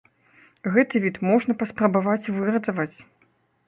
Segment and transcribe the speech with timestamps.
[0.77, 2.95] Гэты від можна паспрабаваць выратаваць.